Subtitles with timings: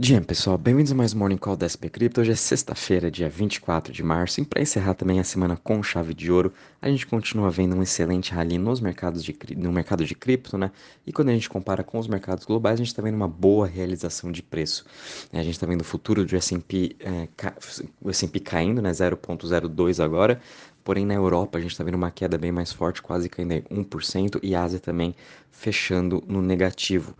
[0.00, 2.20] Dia, pessoal, bem-vindos a mais Morning Call da SP Crypto.
[2.20, 6.14] Hoje é sexta-feira, dia 24 de março, e para encerrar também a semana com chave
[6.14, 10.14] de ouro, a gente continua vendo um excelente rally nos mercados de, no mercado de
[10.14, 10.70] cripto, né?
[11.04, 13.66] E quando a gente compara com os mercados globais, a gente está vendo uma boa
[13.66, 14.84] realização de preço.
[15.32, 17.26] A gente está vendo o futuro do S&P, é,
[18.08, 18.92] S&P caindo, né?
[18.92, 20.40] 0.02 agora,
[20.88, 23.60] Porém, na Europa, a gente está vendo uma queda bem mais forte, quase caindo em
[23.60, 25.14] 1%, e a Ásia também
[25.50, 27.14] fechando no negativo.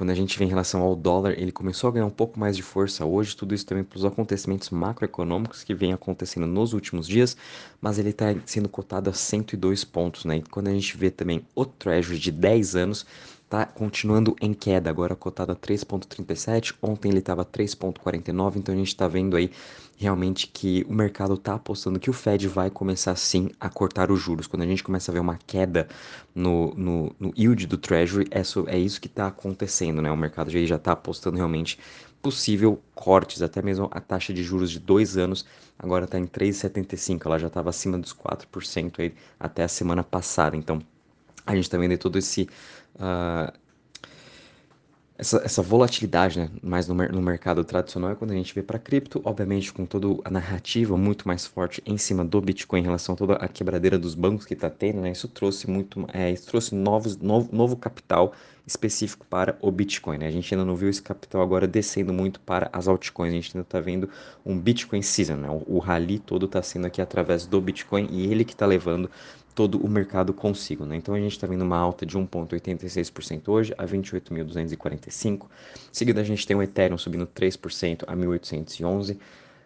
[0.00, 2.56] Quando a gente vê em relação ao dólar, ele começou a ganhar um pouco mais
[2.56, 7.36] de força hoje, tudo isso também pelos acontecimentos macroeconômicos que vem acontecendo nos últimos dias,
[7.82, 10.38] mas ele está sendo cotado a 102 pontos, né?
[10.38, 13.04] E quando a gente vê também o Treasury de 10 anos,
[13.50, 16.76] está continuando em queda, agora cotado a 3,37.
[16.80, 19.50] Ontem ele estava 3,49, então a gente está vendo aí
[19.96, 24.20] realmente que o mercado está apostando que o Fed vai começar sim a cortar os
[24.20, 24.46] juros.
[24.46, 25.88] Quando a gente começa a ver uma queda
[26.32, 28.40] no, no, no yield do Treasury, é,
[28.72, 30.12] é isso que está acontecendo, né?
[30.12, 31.76] O mercado já está apostando realmente
[32.22, 35.44] possível cortes, até mesmo a taxa de juros de dois anos
[35.76, 40.56] agora está em 3,75, ela já estava acima dos 4% aí até a semana passada.
[40.56, 40.80] Então
[41.52, 42.48] a gente está vendo todo esse
[42.96, 43.52] uh,
[45.20, 48.78] essa, essa, volatilidade, né, mais no, no, mercado tradicional, é quando a gente vê para
[48.78, 53.14] cripto, obviamente com toda a narrativa muito mais forte em cima do Bitcoin em relação
[53.14, 56.46] a toda a quebradeira dos bancos que está tendo, né, isso trouxe muito, é, isso
[56.46, 58.32] trouxe novos, novo, novo capital
[58.70, 60.18] específico para o Bitcoin.
[60.18, 60.28] Né?
[60.28, 63.56] A gente ainda não viu esse capital agora descendo muito para as altcoins, a gente
[63.56, 64.08] ainda está vendo
[64.46, 65.50] um Bitcoin season, né?
[65.50, 69.10] o, o rally todo está sendo aqui através do Bitcoin e ele que está levando
[69.54, 70.86] todo o mercado consigo.
[70.86, 70.96] Né?
[70.96, 75.46] Então a gente está vendo uma alta de 1,86% hoje a 28.245.
[75.92, 79.18] Seguida a gente tem o Ethereum subindo 3% a 1.811.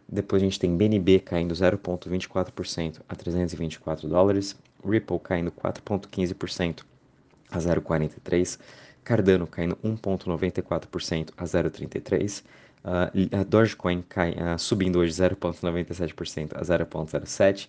[0.08, 4.56] Depois a gente tem BNB caindo 0,24% a 324 dólares.
[4.82, 6.84] Ripple caindo 4,15%
[7.50, 8.58] a 0,43.
[9.04, 12.42] Cardano caindo 1,94% a 0,33.
[12.84, 17.68] Uh, a Dogecoin cai, uh, subindo hoje 0,97% a 0,07%.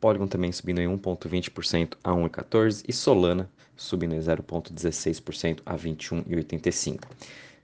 [0.00, 2.84] Polygon também subindo em 1,20% a 1,14%.
[2.86, 7.00] E Solana subindo em 0,16% a 21,85%.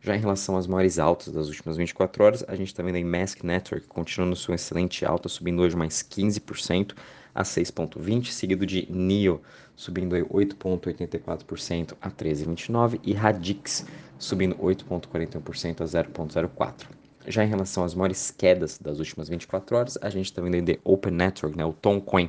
[0.01, 3.05] Já em relação às maiores altas das últimas 24 horas, a gente está vendo a
[3.05, 6.95] Mask Network continuando sua excelente alta, subindo hoje mais 15%
[7.39, 9.41] a 6,20%, seguido de NIO
[9.77, 13.87] subindo 8,84% a 13,29% e Radix
[14.19, 16.87] subindo 8,41% a 0,04%.
[17.29, 20.81] Já em relação às maiores quedas das últimas 24 horas, a gente está vendo aí
[20.83, 22.29] Open Network, né, o Toncoin,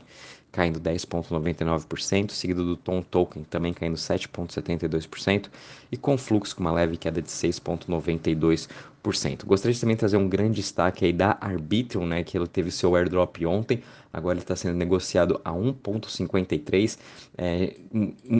[0.51, 5.49] caindo 10,99%, seguido do Tom Token também caindo 7,72%
[5.91, 9.45] e com fluxo com uma leve queda de 6,92%.
[9.45, 12.95] Gostaria de também trazer um grande destaque aí da Arbitrum, né, que ele teve seu
[12.95, 16.97] airdrop ontem, agora ele está sendo negociado a 1,53.
[17.37, 17.75] É,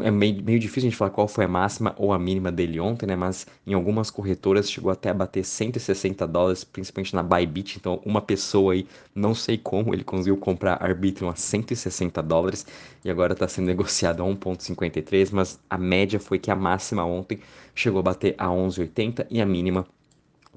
[0.03, 2.79] é meio, meio, difícil a gente falar qual foi a máxima ou a mínima dele
[2.79, 7.77] ontem, né, mas em algumas corretoras chegou até a bater 160 dólares, principalmente na Bybit,
[7.77, 12.65] então uma pessoa aí, não sei como, ele conseguiu comprar Arbitrum a 160 dólares
[13.03, 17.39] e agora está sendo negociado a 1,53, mas a média foi que a máxima ontem
[17.75, 19.85] chegou a bater a 11,80 e a mínima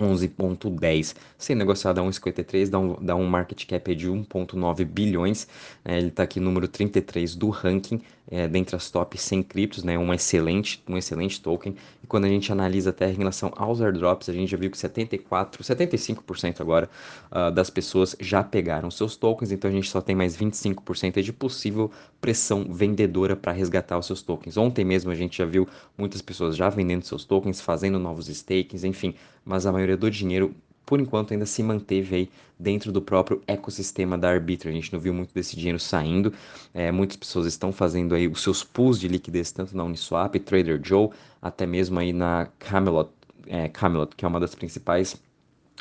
[0.01, 5.47] 11.10, sendo negociado a 1,53, dá um, dá um market cap de 1,9 bilhões,
[5.85, 5.99] né?
[5.99, 10.13] ele está aqui número 33 do ranking, é, dentre as top 100 criptos, né, um
[10.15, 11.77] excelente, um excelente token.
[12.03, 14.79] E quando a gente analisa até em relação aos airdrops, a gente já viu que
[14.79, 16.89] 74, 75% agora
[17.31, 21.33] uh, das pessoas já pegaram seus tokens, então a gente só tem mais 25% de
[21.33, 24.57] possível pressão vendedora para resgatar os seus tokens.
[24.57, 28.85] Ontem mesmo a gente já viu muitas pessoas já vendendo seus tokens, fazendo novos stakes,
[28.85, 29.15] enfim,
[29.45, 30.55] mas a maioria do dinheiro
[30.85, 34.71] por enquanto ainda se manteve aí dentro do próprio ecossistema da Arbitrum.
[34.71, 36.33] A gente não viu muito desse dinheiro saindo.
[36.75, 40.81] É, muitas pessoas estão fazendo aí os seus pools de liquidez tanto na Uniswap, Trader
[40.83, 41.11] Joe,
[41.41, 43.11] até mesmo aí na Camelot,
[43.47, 45.15] é, Camelot que é uma das principais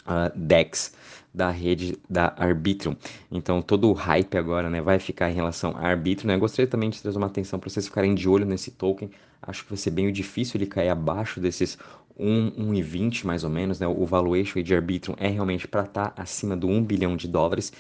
[0.06, 0.94] uh, DEX
[1.34, 2.96] da rede da Arbitrum.
[3.32, 6.28] Então todo o hype agora né, vai ficar em relação a Arbitrum.
[6.28, 6.36] Né?
[6.36, 9.10] Eu gostaria também de trazer uma atenção para vocês ficarem de olho nesse token.
[9.42, 11.78] Acho que vai ser bem difícil ele cair abaixo desses
[12.22, 13.88] 1,20 mais ou menos, né?
[13.88, 17.72] O valuation de Arbitrum é realmente para estar tá acima do 1 bilhão de dólares.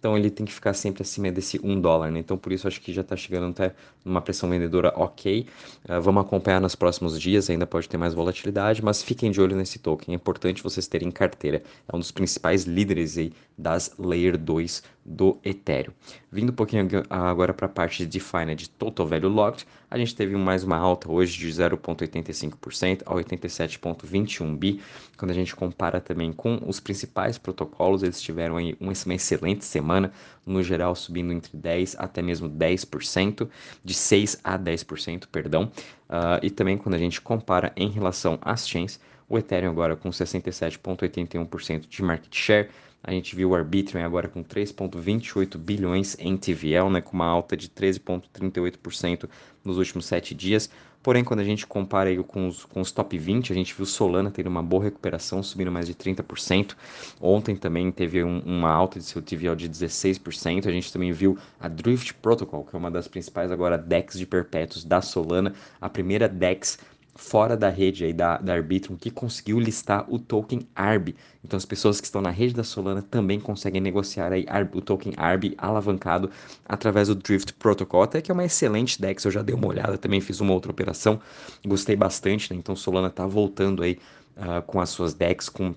[0.00, 2.20] Então ele tem que ficar sempre acima desse 1 dólar, né?
[2.20, 5.46] Então por isso acho que já está chegando até numa pressão vendedora ok.
[5.86, 9.54] Uh, vamos acompanhar nos próximos dias, ainda pode ter mais volatilidade, mas fiquem de olho
[9.54, 10.14] nesse token.
[10.14, 11.62] É importante vocês terem carteira.
[11.86, 15.92] É um dos principais líderes aí das Layer 2 do Ethereum.
[16.30, 19.98] Vindo um pouquinho agora para a parte de DeFi, né, de Total Value Locked, a
[19.98, 24.80] gente teve mais uma alta hoje de 0,85% a 87,21 bi.
[25.16, 30.12] Quando a gente compara também com os principais protocolos, eles tiveram aí uma excelente semana,
[30.46, 33.48] no geral subindo entre 10 até mesmo 10%,
[33.84, 35.72] de 6 a 10%, perdão.
[36.08, 40.10] Uh, e também quando a gente compara em relação às chains, o Ethereum agora com
[40.10, 42.68] 67,81% de market share.
[43.02, 47.56] A gente viu o Arbitrum agora com 3,28 bilhões em TVL, né, com uma alta
[47.56, 49.28] de 13,38%
[49.64, 50.70] nos últimos sete dias.
[51.02, 53.86] Porém, quando a gente compara aí com os, com os top 20, a gente viu
[53.86, 56.76] Solana tendo uma boa recuperação, subindo mais de 30%.
[57.18, 60.66] Ontem também teve um, uma alta de seu TVL de 16%.
[60.66, 64.26] A gente também viu a Drift Protocol, que é uma das principais agora DEX de
[64.26, 66.78] perpétuos da Solana, a primeira DEX
[67.14, 71.14] fora da rede aí da, da Arbitrum que conseguiu listar o token ARB.
[71.44, 75.12] Então as pessoas que estão na rede da Solana também conseguem negociar aí o token
[75.16, 76.30] ARB alavancado
[76.64, 79.98] através do Drift Protocol, até que é uma excelente DEX, eu já dei uma olhada,
[79.98, 81.20] também fiz uma outra operação,
[81.66, 82.58] gostei bastante, né?
[82.58, 83.98] Então Solana está voltando aí
[84.36, 85.74] uh, com as suas DEX, com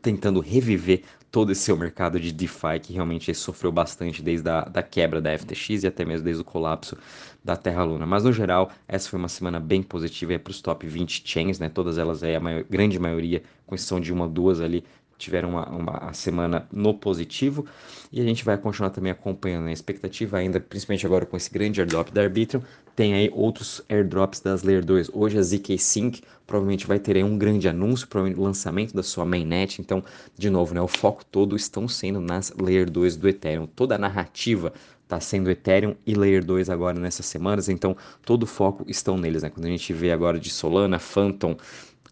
[0.00, 4.82] tentando reviver todo esse seu mercado de DeFi que realmente sofreu bastante desde a da
[4.82, 6.96] quebra da FTX e até mesmo desde o colapso
[7.44, 8.06] da Terra Luna.
[8.06, 11.68] Mas no geral, essa foi uma semana bem positiva para os top 20 chains, né?
[11.68, 14.84] Todas elas aí, a maior, grande maioria, com exceção de uma ou duas ali,
[15.18, 17.66] tiveram uma, uma semana no positivo
[18.10, 21.80] e a gente vai continuar também acompanhando a expectativa ainda, principalmente agora com esse grande
[21.80, 22.62] airdrop da Arbitrum,
[22.94, 25.10] tem aí outros airdrops das Layer 2.
[25.12, 29.24] Hoje a ZK Sync provavelmente vai ter aí um grande anúncio o lançamento da sua
[29.24, 30.02] mainnet, então,
[30.36, 33.66] de novo, né, o foco todo estão sendo nas Layer 2 do Ethereum.
[33.66, 34.72] Toda a narrativa
[35.04, 39.42] está sendo Ethereum e Layer 2 agora nessas semanas, então todo o foco estão neles,
[39.42, 39.50] né?
[39.50, 41.56] Quando a gente vê agora de Solana, Phantom,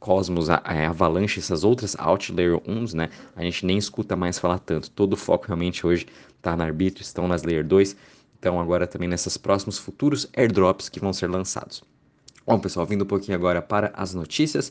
[0.06, 3.10] Cosmos, a, a Avalanche, essas outras Outlayer 1, né?
[3.34, 4.88] A gente nem escuta mais falar tanto.
[4.88, 6.06] Todo o foco realmente hoje
[6.36, 7.96] está na Arbitro, estão nas Layer 2.
[8.38, 11.82] Então agora também nesses próximos futuros airdrops que vão ser lançados.
[12.46, 14.68] Bom, pessoal, vindo um pouquinho agora para as notícias.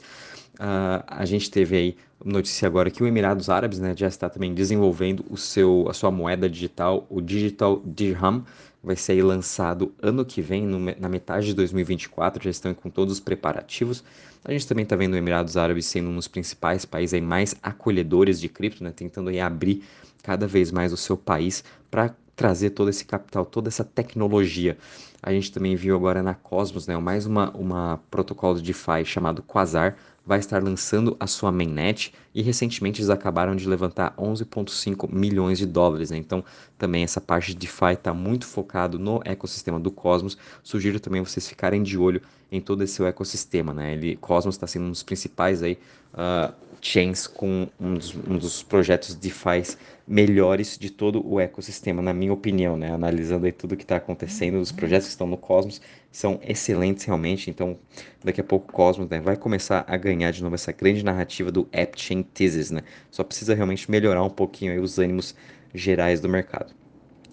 [0.54, 4.54] Uh, a gente teve aí notícia agora que o Emirados Árabes né, já está também
[4.54, 8.44] desenvolvendo o seu, a sua moeda digital, o Digital Dirham,
[8.84, 13.14] vai ser lançado ano que vem, no, na metade de 2024, já estão com todos
[13.14, 14.04] os preparativos.
[14.44, 18.40] A gente também está vendo o Emirados Árabes sendo um dos principais países mais acolhedores
[18.40, 19.84] de cripto, né, tentando abrir
[20.24, 24.78] cada vez mais o seu país para trazer todo esse capital, toda essa tecnologia.
[25.22, 29.42] A gente também viu agora na Cosmos, né, mais uma, uma protocolo de DeFi chamado
[29.42, 35.60] Quasar, vai estar lançando a sua mainnet e recentemente eles acabaram de levantar 11,5 milhões
[35.60, 36.10] de dólares.
[36.10, 36.18] Né?
[36.18, 36.44] Então,
[36.78, 40.38] também essa parte de DeFi está muito focado no ecossistema do Cosmos.
[40.64, 42.22] Sugiro também vocês ficarem de olho
[42.52, 43.74] em todo esse ecossistema.
[43.74, 43.94] Né?
[43.94, 45.78] Ele, Cosmos está sendo um dos principais aí,
[46.14, 46.54] uh,
[46.86, 49.76] chains com um dos, um dos projetos DeFi
[50.08, 52.92] melhores de todo o ecossistema, na minha opinião, né?
[52.92, 57.50] Analisando aí tudo que está acontecendo, os projetos que estão no Cosmos são excelentes realmente.
[57.50, 57.76] Então,
[58.24, 61.52] daqui a pouco o Cosmos né, vai começar a ganhar de novo essa grande narrativa
[61.52, 62.84] do AppChain Thesis, né?
[63.10, 65.36] Só precisa realmente melhorar um pouquinho aí os ânimos
[65.74, 66.72] gerais do mercado.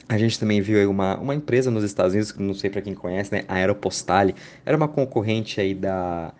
[0.09, 2.95] A gente também viu uma, uma empresa nos Estados Unidos, que não sei para quem
[2.95, 3.45] conhece, né?
[3.47, 4.35] A Aeropostale.
[4.65, 6.33] Era uma concorrente aí da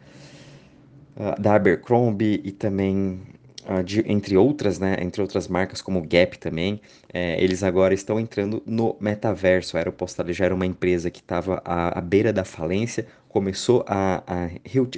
[1.39, 3.21] da Abercrombie e também
[3.69, 6.81] uh, de, entre outras, né, entre outras marcas como Gap também,
[7.13, 9.77] é, eles agora estão entrando no metaverso.
[9.77, 14.23] A Aeropostale já era uma empresa que estava à, à beira da falência, começou a,
[14.27, 14.51] a,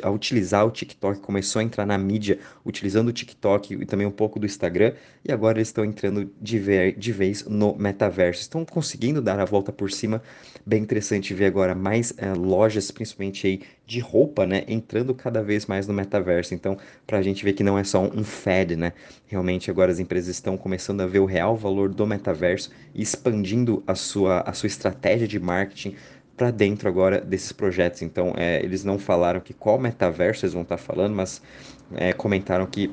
[0.02, 4.10] a, utilizar o TikTok, começou a entrar na mídia utilizando o TikTok e também um
[4.10, 4.92] pouco do Instagram,
[5.24, 8.40] e agora eles estão entrando de, ver, de vez no metaverso.
[8.40, 10.20] Estão conseguindo dar a volta por cima.
[10.66, 15.66] Bem interessante ver agora mais é, lojas, principalmente aí de roupa, né, entrando cada vez
[15.66, 16.54] mais no metaverso.
[16.54, 16.76] Então,
[17.06, 18.94] para a gente ver que não é só um fad, né?
[19.26, 23.82] Realmente agora as empresas estão começando a ver o real valor do metaverso e expandindo
[23.86, 25.94] a sua, a sua estratégia de marketing
[26.36, 28.02] para dentro agora desses projetos.
[28.02, 31.40] Então, é, eles não falaram que qual metaverso eles vão estar tá falando, mas
[31.94, 32.90] é, comentaram que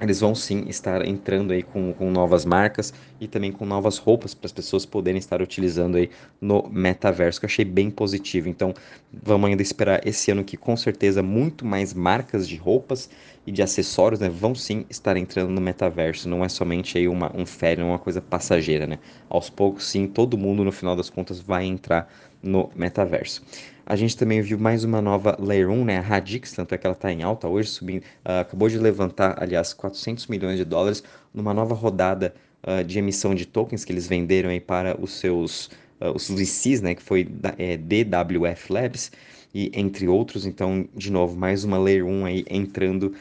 [0.00, 4.34] eles vão sim estar entrando aí com, com novas marcas e também com novas roupas
[4.34, 8.48] para as pessoas poderem estar utilizando aí no metaverso, que eu achei bem positivo.
[8.48, 8.74] Então,
[9.12, 13.08] vamos ainda esperar esse ano que com certeza muito mais marcas de roupas
[13.46, 16.28] e de acessórios né, vão sim estar entrando no metaverso.
[16.28, 18.98] Não é somente aí uma, um férias, uma coisa passageira, né?
[19.28, 22.12] Aos poucos, sim, todo mundo no final das contas vai entrar
[22.44, 23.42] no metaverso.
[23.86, 26.86] A gente também viu mais uma nova Layer 1, né, a Radix, tanto é que
[26.86, 31.02] ela está em alta hoje, subindo, uh, acabou de levantar, aliás, 400 milhões de dólares
[31.34, 32.34] numa nova rodada
[32.66, 35.66] uh, de emissão de tokens que eles venderam aí para os seus
[36.00, 39.12] uh, os VCs, né, que foi da, é, DWF Labs
[39.54, 40.46] e entre outros.
[40.46, 43.14] Então, de novo, mais uma Layer 1 aí entrando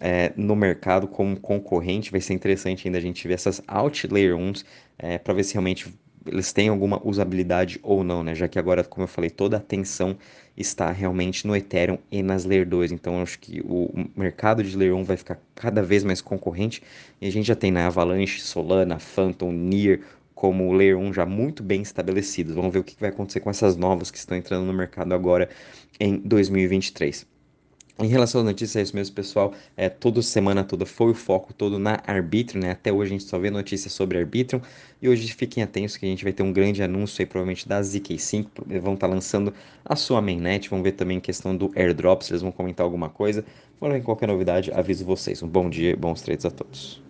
[0.00, 2.10] é, no mercado como concorrente.
[2.10, 4.64] Vai ser interessante ainda a gente ver essas Out Layer 1s
[4.98, 5.88] é, para ver se realmente
[6.26, 8.34] eles têm alguma usabilidade ou não, né?
[8.34, 10.16] Já que agora, como eu falei, toda a atenção
[10.56, 12.92] está realmente no Ethereum e nas Layer 2.
[12.92, 16.82] Então, acho que o mercado de Layer 1 vai ficar cada vez mais concorrente.
[17.20, 20.00] E a gente já tem na né, Avalanche, Solana, Phantom, Near,
[20.34, 22.54] como Layer 1 já muito bem estabelecidos.
[22.54, 25.48] Vamos ver o que vai acontecer com essas novas que estão entrando no mercado agora
[25.98, 27.26] em 2023.
[28.02, 29.52] Em relação às notícias, é isso mesmo, pessoal.
[29.76, 32.70] É, toda semana toda foi o foco todo na Arbitrum, né?
[32.70, 34.60] Até hoje a gente só vê notícias sobre Arbitrum.
[35.02, 37.78] E hoje fiquem atentos que a gente vai ter um grande anúncio aí, provavelmente da
[37.82, 38.46] ZK5.
[38.80, 39.52] Vão estar tá lançando
[39.84, 40.70] a sua mainnet.
[40.70, 43.44] Vamos ver também questão do airdrop, se eles vão comentar alguma coisa.
[43.78, 45.42] Quando qualquer novidade, aviso vocês.
[45.42, 47.09] Um bom dia e bons trades a todos.